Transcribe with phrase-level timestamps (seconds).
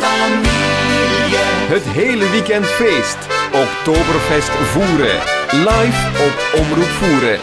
[0.00, 1.36] Familie.
[1.68, 3.16] Het hele weekend feest.
[3.52, 5.20] Oktoberfest voeren.
[5.50, 7.40] Live op Omroep Voeren.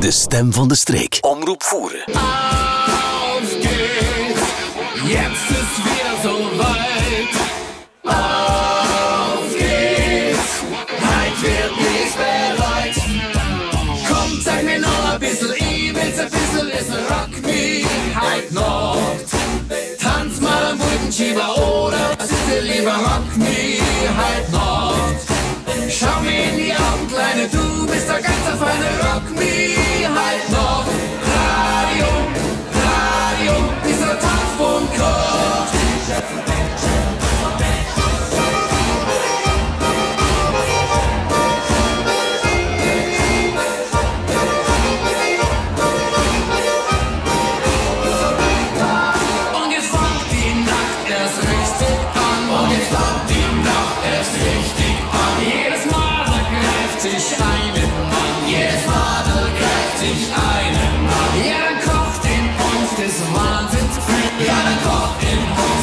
[0.00, 1.18] De stem van de streek.
[1.20, 2.04] Omroep Voeren.
[5.02, 5.51] Auf
[21.12, 23.78] Schieber oder was ist dir lieber Rock me
[24.16, 25.20] halt Nord?
[25.90, 30.86] Schau mir in die Augen, Kleine, du bist der ganz feine Rock me halt Nord.
[31.36, 32.06] Radio,
[32.72, 33.54] Radio,
[33.86, 36.51] dieser Tag von Gott.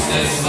[0.09, 0.43] This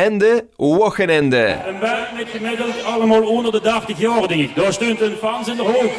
[0.00, 1.58] Hände, Wochenende.
[1.66, 4.56] Een werk met gemiddeld allemaal onder de 30 jaar, denk.
[4.56, 5.92] Daar steunt een fans in de hoog.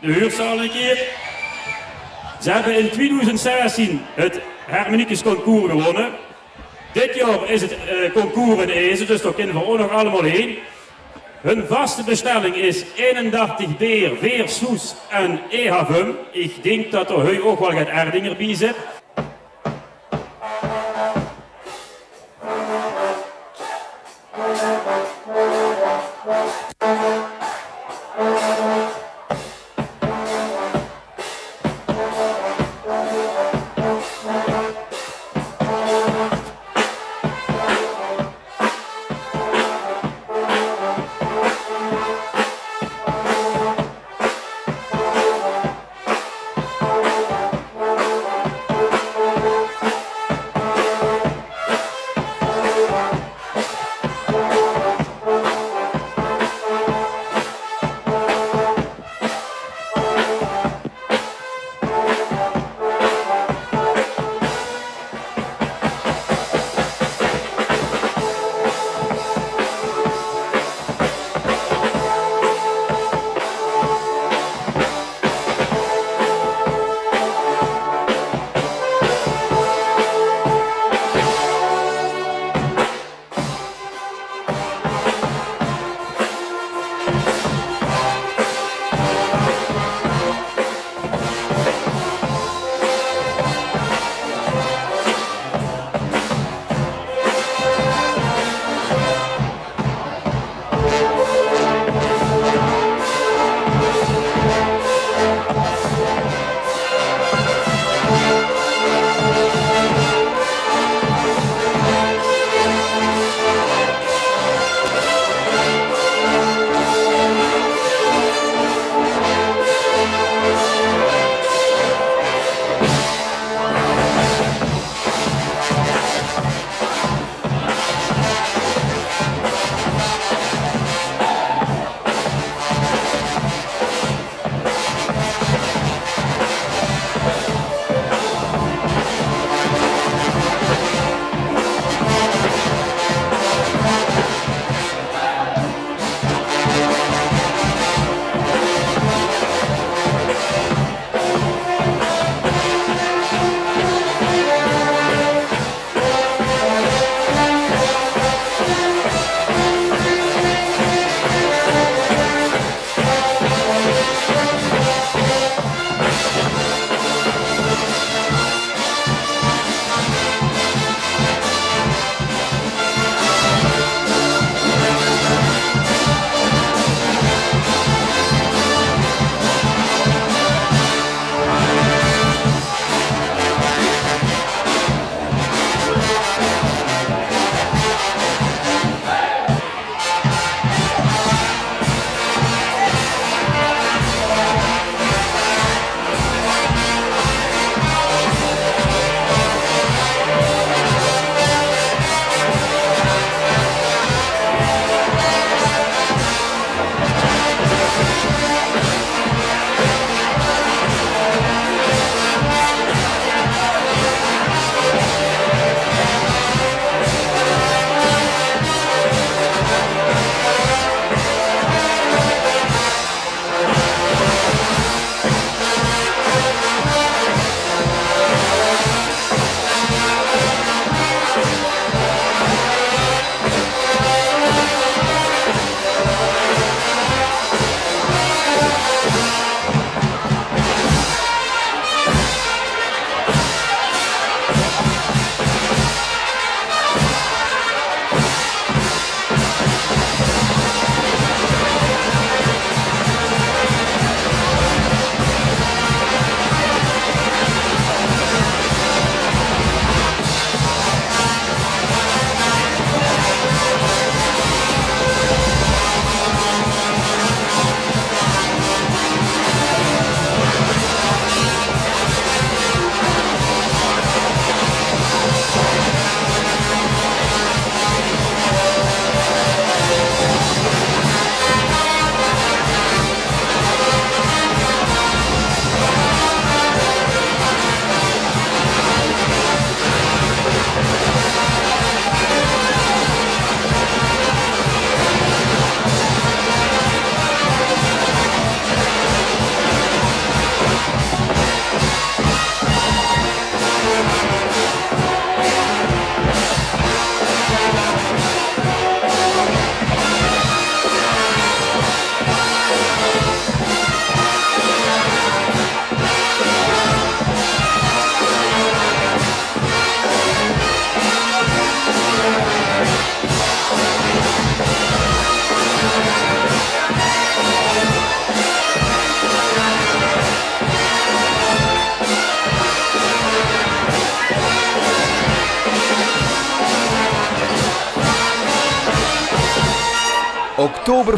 [0.00, 1.08] De huurzaal een keer.
[2.42, 6.10] Ze hebben in 2016 het Hermenicus concours gewonnen.
[6.92, 10.22] Dit jaar is het eh, concours in Ezen, dus daar kunnen we ook nog allemaal
[10.22, 10.58] heen.
[11.40, 16.16] Hun vaste bestelling is 31 beer, veer, soes en ehavum.
[16.32, 18.76] Ik denk dat er heu ook wel gaat Erdinger bij zit.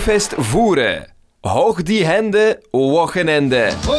[0.08, 1.06] Oktoberfest voeren.
[1.40, 3.68] Hoog die handen, Wochenende.
[3.86, 3.92] Oh,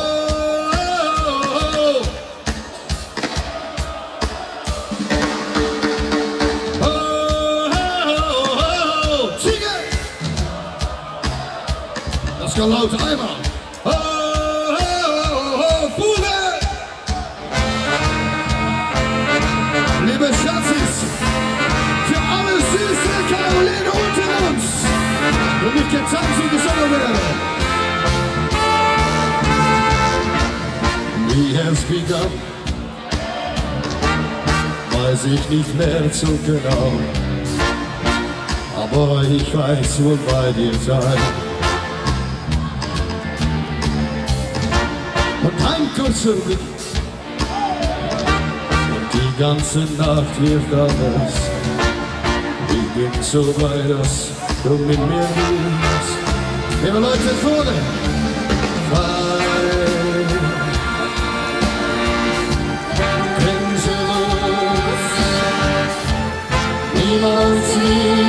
[6.82, 7.10] oh,
[25.90, 27.20] getanzt und gesungen werde.
[31.30, 32.32] Wie es begann,
[34.92, 36.94] weiß ich nicht mehr so genau.
[38.76, 41.22] Aber ich weiß, wo bei dir sein.
[45.44, 46.60] Und ein kurzer Blick
[48.96, 51.34] und die ganze Nacht wird anders.
[52.70, 56.18] Ich bin so weit, dass du mit mir bist.
[56.84, 57.74] Liebe Leute vorne,
[58.92, 59.40] frei.
[63.38, 65.06] Grenzenlos,
[66.96, 68.20] niemals nie.
[68.20, 68.29] Ohne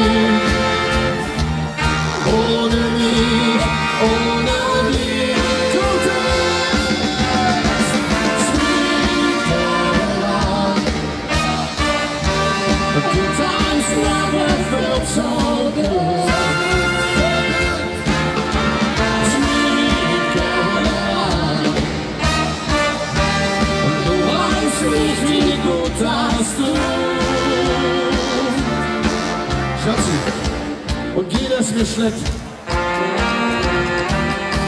[31.87, 32.26] schlecht,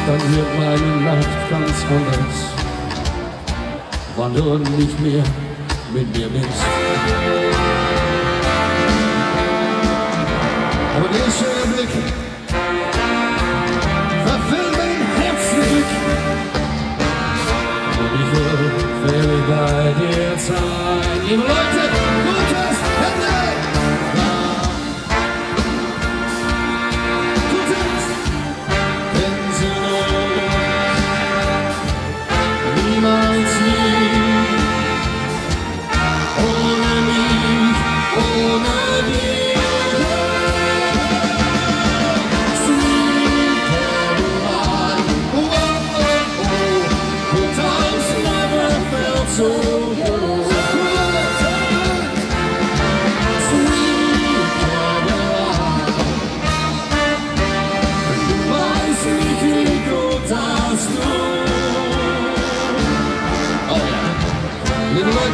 [0.06, 2.36] dann wird meine Nacht ganz anders,
[4.16, 5.24] wann du nicht mehr
[5.92, 6.62] mit mir bist.
[10.96, 11.92] Aber der schöne Blick
[14.26, 15.44] verfüllt mein Herz.
[18.00, 18.52] Und ich will
[19.14, 21.20] ewig bei dir sein.
[21.28, 21.71] Liebe Leute,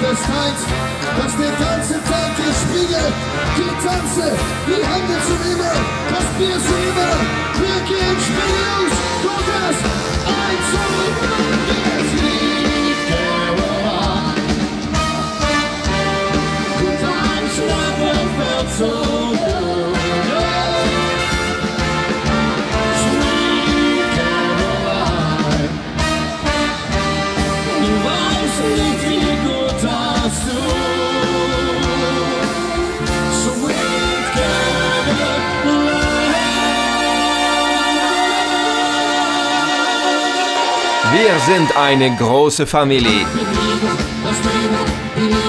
[0.08, 0.66] Liebe Leute, es heißt,
[1.18, 3.12] dass der ganze Tag der Spiegel,
[3.56, 4.32] die Tanze,
[4.66, 5.76] die Hände zum Himmel,
[6.08, 7.12] das Bier zum Himmel,
[7.60, 9.76] wir gehen Spiels, Gottes,
[10.26, 11.37] ein, zwei, yes,
[41.20, 43.10] Wir sind eine große Familie.
[43.10, 43.26] Die
[45.20, 45.48] Liebe,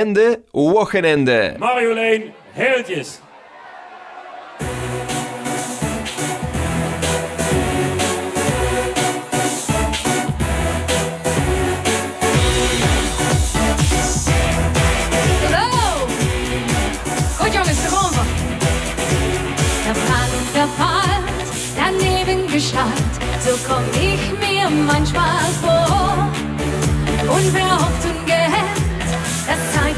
[0.00, 1.56] Wochenende, Wochenende.
[1.58, 3.20] Marjolein Heeltjes.
[23.40, 26.30] so komm ich mir manchmal vor.
[27.34, 27.54] Und
[28.04, 28.29] und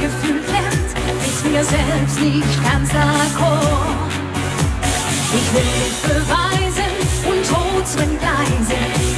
[0.02, 4.10] Gefühl klemmt, ist mir selbst nicht ganz akkord.
[5.32, 9.11] Ich will dich beweisen und tot entgleisen.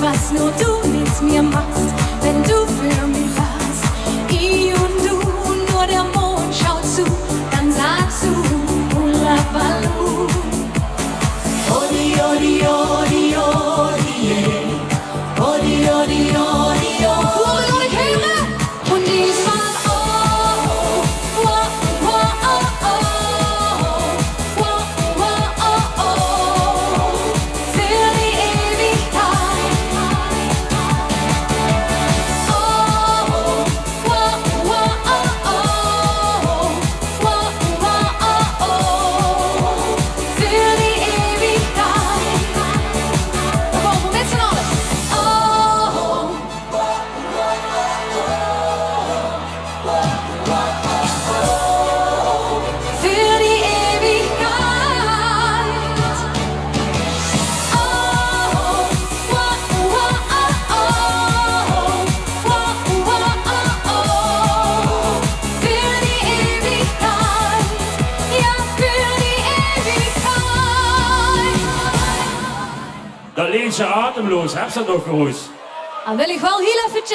[0.00, 1.59] was nur du mit mir machst.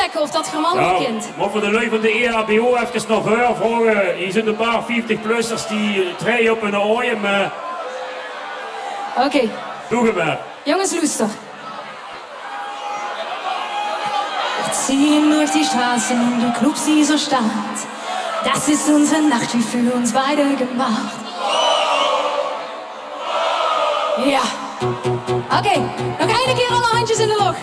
[0.06, 1.38] checken of dat gemakkelijk nou, kind.
[1.38, 4.12] Maar voor de lui van de EHBO even nog voren vragen.
[4.12, 7.20] Eh, hier zijn een paar 50-plussers die eh, treien op hun ooien.
[7.22, 7.52] Maar...
[9.18, 9.26] Oké.
[9.26, 9.50] Okay.
[9.90, 10.40] Doe het maar.
[10.64, 11.28] Jongens, luister.
[14.86, 17.88] Ziehen durch die Straßen und die sie so stand.
[18.44, 21.16] Das ist unsere Nacht, wie für uns beide gemacht.
[24.26, 24.65] Ja.
[25.58, 25.80] Oké,
[26.20, 27.56] nog een keer alle handjes in de log.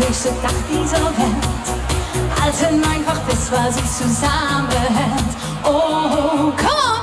[0.00, 1.66] Höchste Dach dieser Welt.
[2.40, 5.30] Halten einfach fest, was sie zusammenhält.
[5.64, 7.00] Oh, on!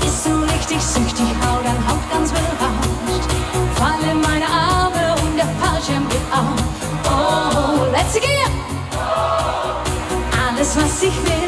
[0.00, 3.30] Bist du richtig süchtig, hau dein Haut ganz berauscht.
[3.76, 6.58] Fall in meine Arme und der Fallschirm geht auf.
[7.10, 8.26] Oh, let's go!
[10.48, 11.45] Alles, was ich will,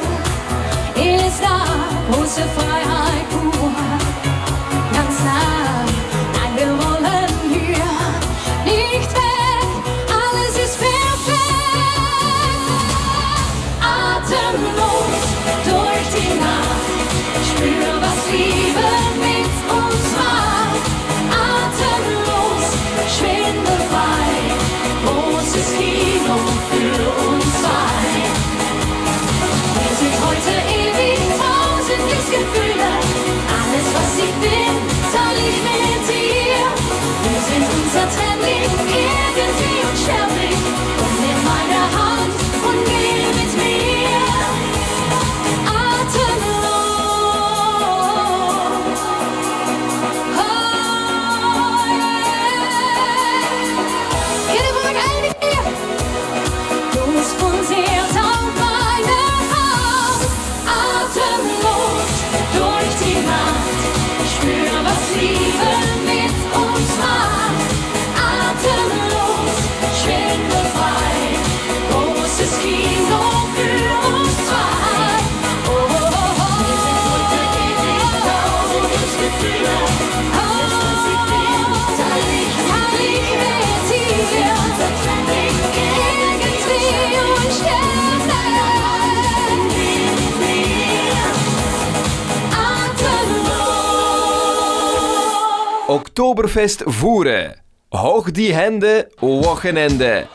[95.88, 97.54] Oktoberfest voeren.
[97.88, 100.26] Hoog die handen, Wochenende.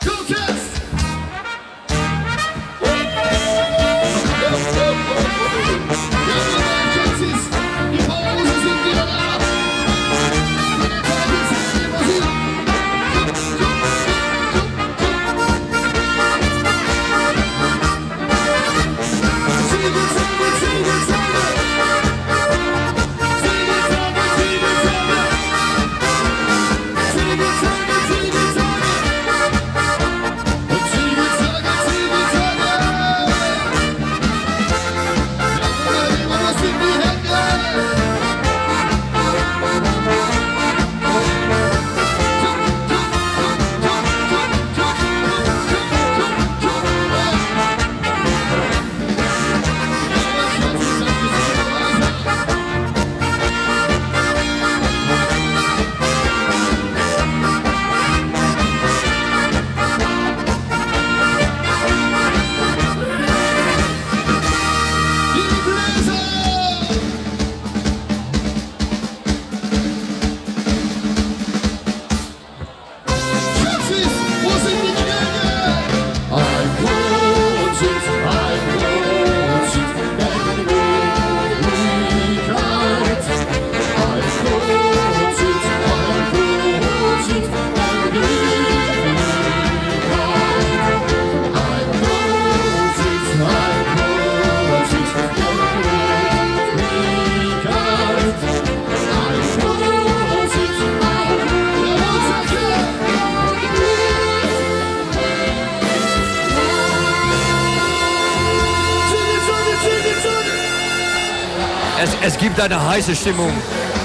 [112.94, 113.50] Heiße Stimmung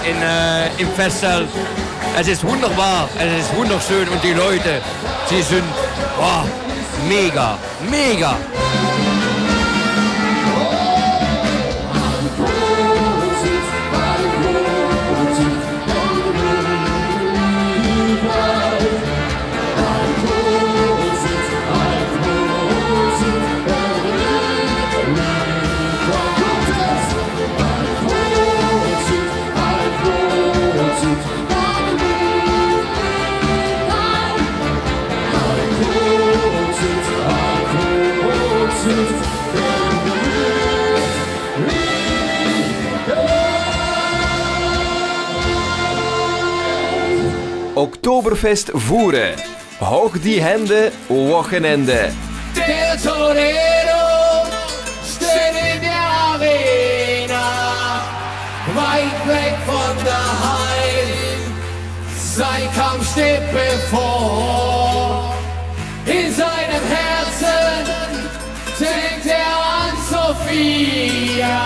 [0.04, 1.48] in, äh, im Festsaal.
[2.20, 4.82] Es ist wunderbar, es ist wunderschön und die Leute,
[5.30, 5.64] sie sind
[6.18, 6.44] wow,
[7.08, 8.36] mega, mega.
[47.80, 49.36] Oktoberfest voeren.
[49.80, 52.12] Hoog die handen, Wochenende.
[52.56, 54.46] Der Torero
[55.14, 57.48] steht in der Arena,
[58.76, 61.40] weit weg von daheim.
[62.36, 65.34] Sein Kampf steht bevor.
[66.06, 67.86] In seinem Herzen
[68.78, 71.58] denkt er an Sophia,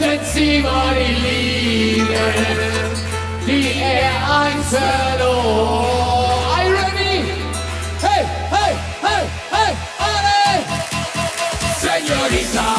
[0.00, 2.79] denn sie war die Liebe,
[3.50, 6.54] die er einst verlor.
[6.54, 7.16] Are you ready?
[8.00, 8.22] Hey,
[8.54, 8.72] hey,
[9.06, 9.22] hey,
[9.54, 9.70] hey,
[10.08, 10.42] alle!
[11.82, 12.70] Senorita,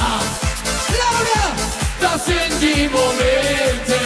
[1.01, 1.45] Laura,
[1.99, 3.99] das sind die Momente,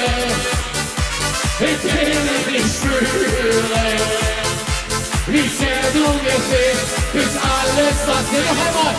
[1.59, 3.85] in denen ich spüre,
[5.27, 8.95] wie sehr du mir fehlst, bis alles, was dir noch einmal,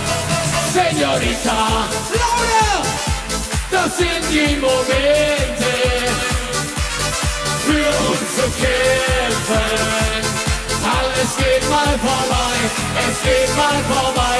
[0.72, 1.61] Senorita,
[2.20, 2.68] Laura,
[3.72, 5.45] das sind die Momente,
[7.66, 10.22] für uns zu kämpfen.
[10.96, 12.57] Alles geht mal vorbei,
[13.09, 14.38] es geht mal vorbei.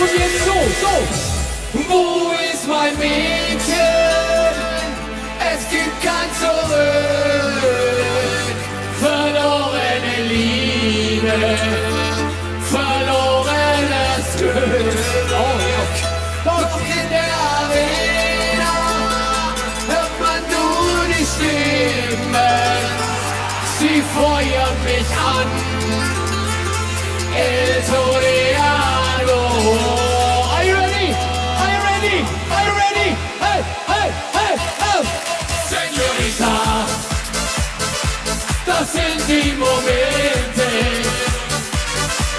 [0.00, 0.94] Und jetzt so, so.
[1.88, 4.54] Wo ist mein Mädchen?
[5.52, 7.64] Es gibt kein Zurück.
[9.00, 11.34] Verlorene Liebe,
[24.14, 25.48] feuern mich an.
[27.36, 29.40] El Toreano.
[30.54, 31.08] Are you ready?
[31.60, 32.16] Are you ready?
[32.54, 33.08] Are you ready?
[33.44, 33.60] Hey,
[33.92, 35.00] hey, hey, hey!
[35.70, 36.54] Senorita,
[38.66, 40.68] das sind die Momente,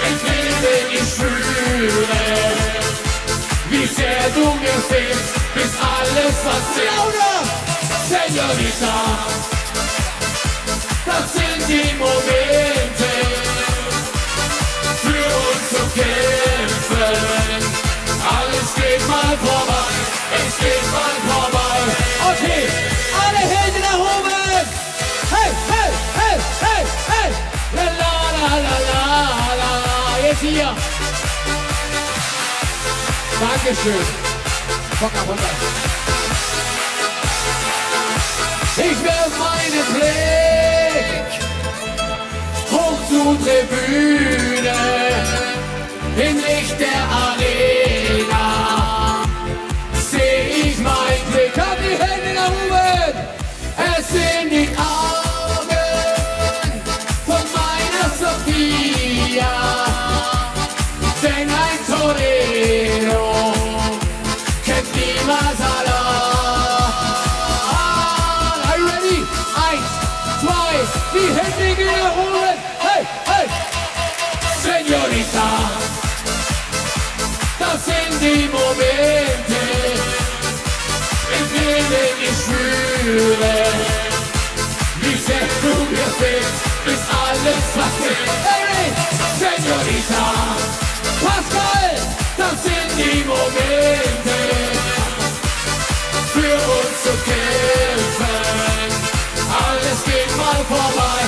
[0.08, 2.22] in denen ich spüre,
[3.70, 7.32] wie sehr du mir fehlst, bis alles was Laura!
[8.08, 8.96] Senorita,
[11.68, 13.10] die Momente,
[15.02, 17.60] für uns zu kämpfen.
[18.22, 19.90] Alles geht mal vorbei,
[20.46, 21.78] es geht mal vorbei.
[22.30, 22.62] Okay,
[23.26, 24.66] alle Hände nach oben!
[25.30, 27.30] Hey, hey, hey, hey, hey!
[27.74, 28.12] La!
[30.22, 30.70] Jetzt hier!
[33.40, 34.06] Dankeschön!
[35.00, 35.52] Bock ab runter!
[38.78, 41.45] Ich werf meinen Blick
[42.86, 44.74] hoch zur Tribüne
[46.16, 47.45] im Licht der Arena.
[83.16, 83.56] Spüre,
[85.00, 88.32] wie sehr du mir fehlst, bis alles verzählt.
[88.44, 88.92] Hey,
[89.38, 90.26] Senorita,
[91.24, 91.90] Pascal,
[92.36, 94.38] das sind die Momente,
[96.34, 98.36] für uns zu kämpfen.
[99.66, 101.20] Alles geht mal vorbei,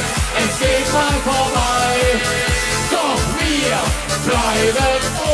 [0.45, 1.95] es geht mal vorbei.
[2.91, 3.79] Doch wir
[4.31, 5.28] bleiben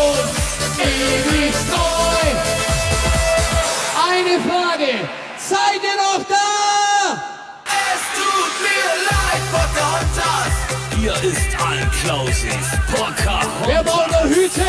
[11.23, 13.49] ist Alklausens Pocahontas.
[13.67, 14.63] Wer noch Hüte?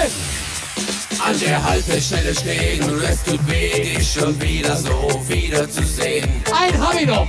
[1.26, 6.30] An der Haltestelle stehen und es tut weh, dich schon wieder so wiederzusehen.
[6.54, 7.28] Einen hab ich noch.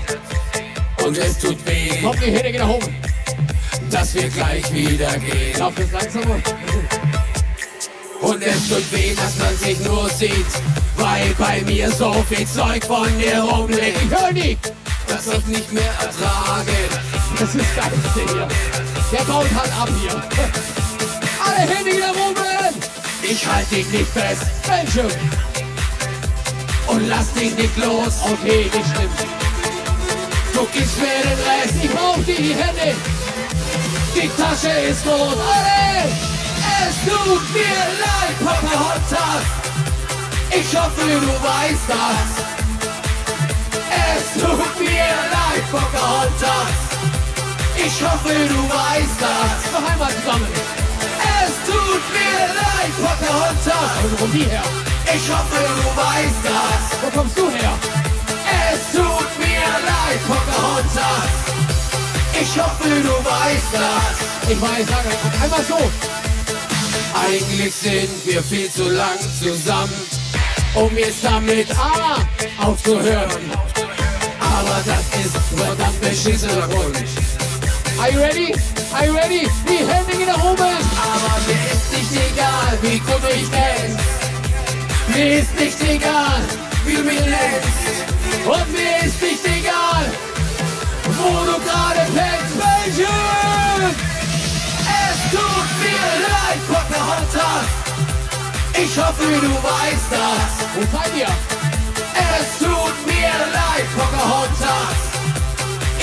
[1.05, 2.83] Und es tut weh, Kommt die Hände wieder hoch.
[3.91, 5.59] dass wir gleich wieder gehen.
[5.59, 6.37] Lauf das langsamer.
[8.21, 10.47] Und es tut weh, dass man sich nur sieht,
[10.97, 14.59] weil bei mir so viel Zeug von dir rumliegt, Ich hör nie.
[15.07, 16.73] dass ich nicht mehr ertrage.
[17.39, 18.49] Das ist geil, hier.
[19.13, 20.23] Der baut halt ab hier.
[21.45, 22.37] Alle Hände wieder oben.
[23.23, 25.09] Ich halt dich nicht fest Welche?
[26.89, 28.15] und lass dich nicht los.
[28.25, 29.19] Okay, nicht stimmt.
[30.53, 31.75] Du gibst mir den Rest.
[31.83, 32.95] Ich brauch die, Hände.
[34.15, 35.37] Die Tasche ist groß.
[35.55, 36.09] Alle!
[36.89, 39.45] Es tut mir leid, Pocahontas.
[40.51, 42.29] Ich hoffe, du weißt das.
[43.91, 46.86] Es tut mir leid, Pocahontas.
[47.79, 49.73] Ich hoffe, du weißt das.
[49.73, 50.49] Noch einmal zusammen.
[51.41, 53.91] Es tut mir leid, Pocahontas.
[54.05, 54.63] Und wo die her?
[55.15, 56.99] Ich hoffe, du weißt das.
[57.03, 57.73] Wo kommst du her?
[58.73, 61.31] Es tut mir leid, Pocahontas.
[62.41, 64.51] Ich hoffe, du weißt das.
[64.51, 65.09] Ich weiß, sage
[65.43, 65.91] einmal so.
[67.29, 69.95] Eigentlich sind wir viel zu lang zusammen,
[70.75, 72.19] um jetzt damit Ah,
[72.63, 73.51] aufzuhören.
[74.41, 76.97] Aber das ist verdammt beschissener Grund.
[77.99, 78.53] Are you ready?
[78.93, 79.49] Are you ready?
[79.67, 80.61] Die Hände gehen nach oben.
[80.61, 84.05] Aber mir ist nicht egal, wie gut du mich kennst.
[85.09, 86.41] Mir ist nicht egal,
[86.85, 88.05] wie du mich nennst.
[88.45, 90.05] Und mir ist nicht egal,
[91.17, 92.55] wo du gerade pennst.
[92.61, 93.95] Belgium!
[95.09, 97.67] Es tut mir leid, Pocahontas.
[98.75, 100.53] Ich hoffe, du weißt das.
[100.75, 101.33] Wo seid ihr?
[102.37, 105.16] Es tut mir leid, Pocahontas.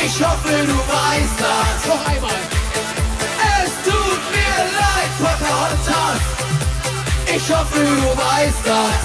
[0.06, 1.88] Ich hoffe, du weißt das.
[1.88, 2.42] Noch einmal.
[3.62, 6.22] Es tut mir leid, Pocahontas.
[7.34, 9.04] Ich hoffe, du weißt das.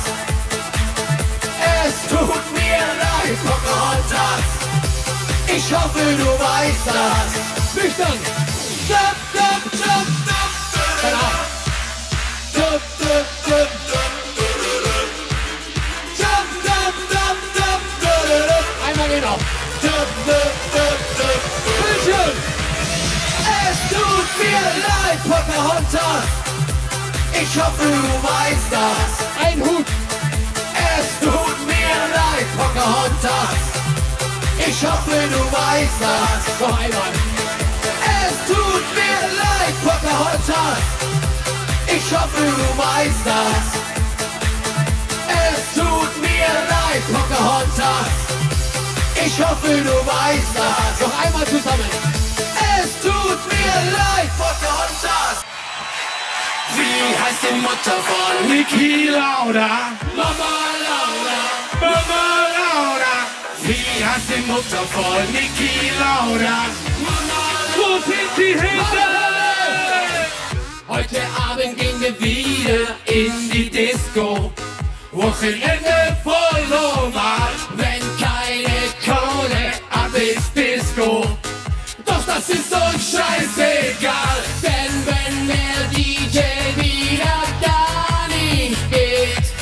[1.86, 4.46] Es tut mir leid, Pocahontas.
[5.46, 7.30] Ich hoffe, du weißt das.
[7.76, 8.18] Nüchtern.
[8.88, 10.08] Jump, jump, jump.
[10.28, 10.90] stop.
[11.02, 11.46] Danach.
[12.50, 14.12] Stop, stop, stop, stop.
[18.88, 19.57] Einmal genau.
[19.80, 19.86] Es
[23.90, 26.28] tut mir leid, Pocahontas.
[27.32, 29.10] Ich hoffe, du weißt das.
[29.44, 29.86] Ein Hut.
[30.74, 33.60] Es tut mir leid, Pocahontas.
[34.58, 36.60] Ich hoffe, du weißt das.
[36.60, 37.12] Noch einmal.
[38.22, 40.82] Es tut mir leid, Pocahontas.
[41.86, 43.66] Ich hoffe, du weißt das.
[45.28, 48.37] Es tut mir leid, Pocahontas.
[49.24, 51.00] Ich hoffe, du weißt das.
[51.00, 51.90] Noch einmal zusammen.
[52.80, 55.44] Es tut mir leid, Pocahontas.
[56.76, 59.92] Wie heißt die Mutter von Niki Lauda?
[60.16, 60.54] Mama
[60.86, 61.40] Laura.
[61.80, 62.24] Mama
[62.58, 63.14] Laura.
[63.62, 66.58] Wie heißt die Mutter von Niki Lauda?
[67.04, 67.40] Mama
[67.74, 67.76] Laura.
[67.76, 69.06] Wo sind die Hände?
[70.88, 74.52] Heute Abend gehen wir wieder in die Disco.
[75.12, 77.48] Wochenende voll normal,
[82.48, 86.38] das ist uns scheißegal, denn wenn der DJ
[86.76, 89.52] wieder gar nicht geht.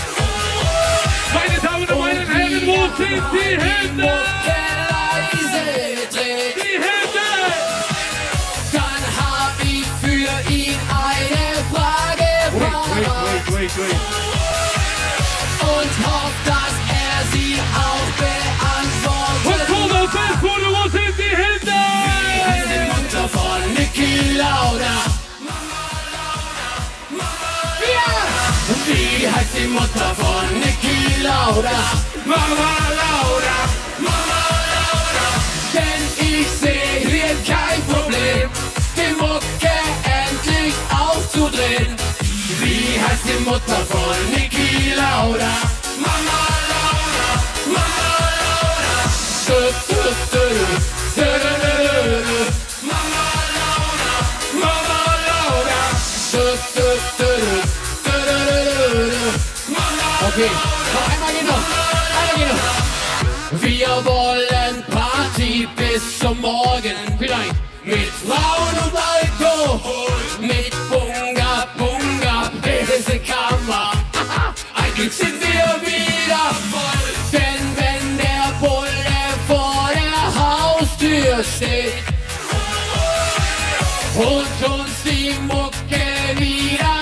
[1.35, 4.03] Meine Damen und meine Herren, wo sind die Hände?
[4.03, 4.61] Mucke
[4.91, 5.65] leise
[6.11, 6.55] dreht,
[29.57, 31.79] die Mutter von Niki Lauda?
[32.25, 33.59] Mama Laura,
[33.99, 34.43] Mama
[34.75, 35.29] Laura.
[35.73, 38.51] Denn ich sehe hier kein Problem,
[38.97, 41.97] die Mucke endlich aufzudrehen.
[42.61, 45.76] Wie heißt die Mutter von Niki Lauda?
[60.37, 60.51] Okay,
[60.93, 61.65] noch einmal geht noch.
[62.21, 63.63] Einmal geht noch.
[63.63, 66.93] Wir wollen Party bis zum Morgen.
[67.19, 70.13] Vielleicht mit Frauen und Alkohol.
[70.43, 73.93] Mit Bunga Bunga, böse Kammer.
[74.75, 77.15] Eigentlich sind wir wieder voll.
[77.33, 79.17] Denn wenn der Bulle
[79.49, 81.95] vor der Haustür steht
[84.15, 86.05] und uns die Mucke
[86.39, 86.96] wieder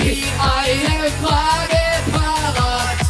[0.00, 1.80] eine Frage
[2.12, 3.00] parat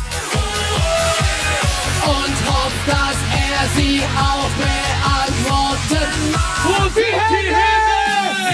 [2.05, 6.93] und hoff, dass er sie auch beantworten mag.
[6.95, 8.07] Sind die Hände?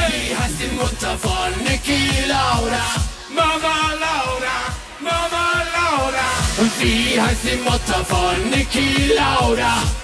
[0.08, 2.84] Wie heißt die Mutter von Niki Lauda?
[3.34, 4.58] Mama Laura,
[5.00, 6.28] Mama Laura.
[6.58, 10.01] Und wie heißt die Mutter von Niki Lauda?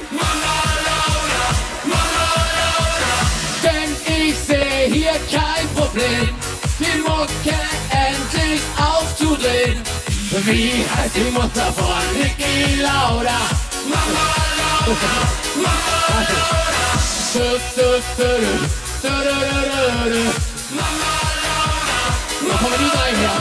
[10.50, 13.38] Wie heißt die Mutter von Niki Lauda?
[13.84, 15.14] Mama Laura,
[15.56, 16.88] Mama Laura.
[17.34, 17.40] Du,
[17.76, 18.30] du, du, du,
[19.02, 19.36] du, du,
[19.68, 20.22] du, du.
[20.74, 21.12] Mama
[21.44, 22.00] Laura,
[22.40, 23.36] wir nie rein hier.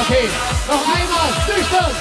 [0.00, 0.26] Okay,
[0.68, 1.92] noch einmal, nüchtern.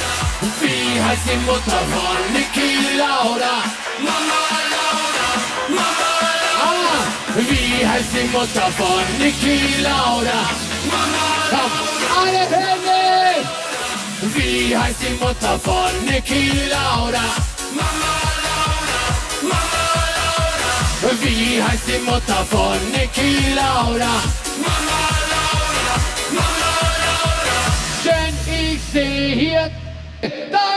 [0.60, 3.56] Wie heißt die Mutter von Niki Lauda?
[4.00, 4.53] Mama
[7.80, 10.40] wie heißt die Mutter von Niki Lauda?
[10.90, 11.72] Mama Lauda.
[12.20, 13.48] Alle Hände!
[14.36, 17.26] Wie heißt die Mutter von Niki Lauda?
[17.80, 18.16] Mama
[18.46, 19.00] Lauda,
[19.42, 19.86] Mama
[21.02, 21.24] Lauda.
[21.24, 24.14] Wie heißt die Mutter von Niki Lauda?
[24.66, 25.02] Mama
[25.32, 25.94] Lauda,
[26.38, 26.72] Mama
[27.04, 27.58] Lauda.
[28.06, 28.36] Denn
[28.92, 29.83] sehe hier.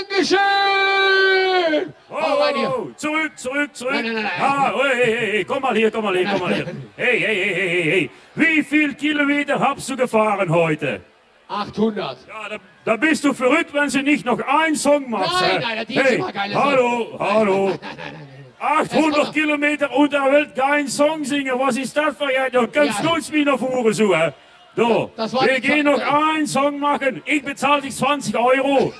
[0.08, 1.92] Dankeschön!
[2.10, 2.68] Hau rein hier.
[2.78, 3.92] Oh, zurück, zurück, zurück.
[3.94, 4.32] Nein, nein, nein.
[4.40, 6.66] Ah, oh, hey, hey, hey, komm mal hier, komm mal hier, komm mal hier.
[6.96, 8.10] Hey, hey, hey, hey, hey.
[8.34, 11.00] Wie viel Kilometer hast du gefahren heute?
[11.48, 12.18] 800.
[12.28, 15.40] Ja, da, da bist du verrückt, wenn sie nicht noch einen Song macht.
[15.40, 16.62] Nein, nein, die ist hey, immer keine Song.
[16.64, 17.68] hallo, hallo.
[17.68, 18.46] Nein, nein, nein, nein.
[18.58, 21.52] 800 Kilometer und er will keinen Song singen.
[21.58, 22.50] Was ist das für ein?
[22.52, 23.10] Du kannst Ja.
[23.10, 24.32] uns wieder fahren, so, hä?
[24.76, 27.22] So, wir die- gehen noch einen Song machen.
[27.24, 28.92] Ich bezahle dich 20 Euro.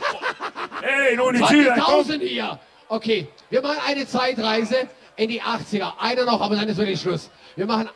[1.17, 2.03] nun nicht hier, komm.
[2.07, 2.59] 20.000 hier.
[2.89, 5.93] Okay, wir machen eine Zeitreise in die 80er.
[5.99, 7.31] Einer noch, aber dann ist wirklich Schluss.
[7.57, 7.91] Wir machen.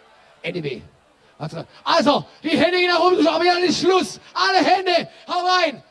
[1.38, 4.20] Also, Also, die Hände gehen nach oben, aber dann ist Schluss.
[4.34, 5.82] Alle Hände, hau rein.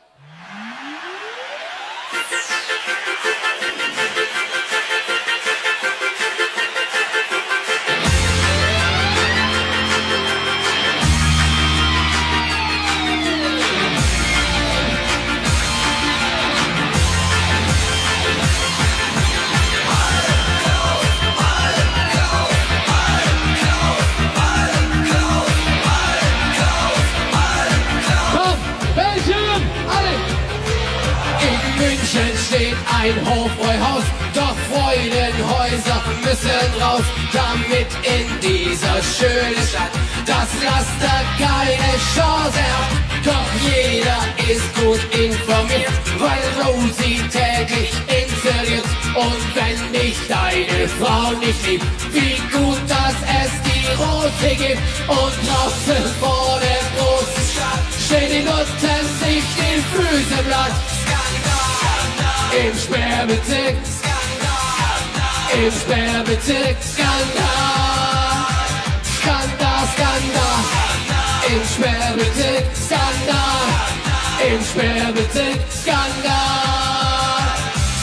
[33.00, 39.94] Ein Hofbräuhaus, doch Freudenhäuser müssen raus, damit in dieser schönen Stadt
[40.26, 42.90] das Laster keine Chance hat.
[43.24, 44.20] Doch jeder
[44.52, 48.84] ist gut informiert, weil Rosi täglich inseriert.
[49.14, 54.80] Und wenn dich deine Frau nicht liebt, wie gut, dass es die Rose gibt.
[55.08, 60.89] Und draußen vor der großen Stadt stehen die Nutten sich die Füße blatt.
[62.60, 63.76] Im Sperrbezirk,
[65.54, 68.44] im Sperrbezirk, Skandal,
[69.16, 70.58] Skandal, Skandal,
[71.48, 73.64] im Sperrbezirk, Skandal,
[74.46, 76.36] im Sperrbezirk, Skandal,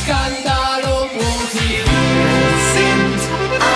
[0.01, 1.84] Skandal um Rosi.
[2.74, 3.22] Sind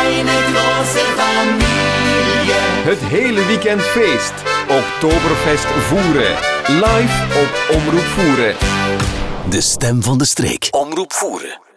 [0.01, 2.61] eine große Familie.
[2.85, 4.33] Het hele weekend feest.
[4.67, 6.35] Oktoberfest voeren.
[6.67, 9.20] Live op Omroep Voeren.
[9.49, 10.67] De stem van de streek.
[10.71, 11.70] Omroep voeren.